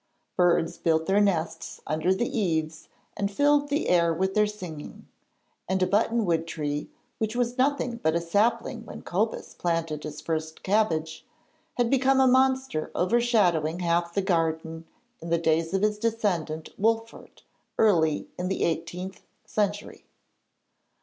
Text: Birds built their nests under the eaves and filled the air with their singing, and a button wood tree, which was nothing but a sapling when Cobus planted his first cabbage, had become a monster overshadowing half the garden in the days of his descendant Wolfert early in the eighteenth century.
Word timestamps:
Birds 0.35 0.79
built 0.79 1.05
their 1.05 1.21
nests 1.21 1.79
under 1.85 2.11
the 2.11 2.25
eaves 2.27 2.89
and 3.15 3.29
filled 3.31 3.69
the 3.69 3.87
air 3.87 4.11
with 4.11 4.33
their 4.33 4.47
singing, 4.47 5.07
and 5.69 5.83
a 5.83 5.85
button 5.85 6.25
wood 6.25 6.47
tree, 6.47 6.89
which 7.19 7.35
was 7.35 7.55
nothing 7.59 7.97
but 7.97 8.15
a 8.15 8.19
sapling 8.19 8.83
when 8.83 9.03
Cobus 9.03 9.53
planted 9.53 10.01
his 10.03 10.19
first 10.19 10.63
cabbage, 10.63 11.23
had 11.75 11.91
become 11.91 12.19
a 12.19 12.25
monster 12.25 12.89
overshadowing 12.95 13.81
half 13.81 14.11
the 14.15 14.23
garden 14.23 14.87
in 15.19 15.29
the 15.29 15.37
days 15.37 15.71
of 15.71 15.83
his 15.83 15.99
descendant 15.99 16.69
Wolfert 16.79 17.43
early 17.77 18.27
in 18.39 18.47
the 18.47 18.63
eighteenth 18.63 19.21
century. 19.45 20.07